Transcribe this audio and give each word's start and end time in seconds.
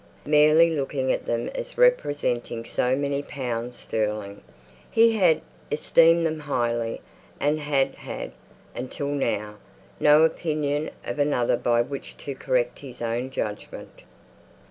Merely 0.25 0.71
looking 0.71 1.11
at 1.11 1.27
them 1.27 1.51
as 1.53 1.77
representing 1.77 2.65
so 2.65 2.95
many 2.95 3.21
pounds 3.21 3.77
sterling, 3.77 4.41
he 4.89 5.11
had 5.11 5.41
esteemed 5.71 6.25
them 6.25 6.39
highly, 6.39 7.01
and 7.39 7.59
had 7.59 7.93
had, 7.93 8.31
until 8.73 9.09
now, 9.09 9.57
no 9.99 10.23
opinion 10.23 10.89
of 11.05 11.19
another 11.19 11.55
by 11.55 11.83
which 11.83 12.17
to 12.17 12.33
correct 12.33 12.79
his 12.79 12.99
own 12.99 13.29
judgment. 13.29 14.01